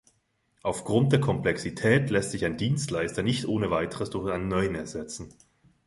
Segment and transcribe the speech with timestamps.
[0.63, 5.29] Aufgrund der Komplexität lässt sich ein Dienstleister nicht ohne Weiteres durch einen Neuen ersetzen.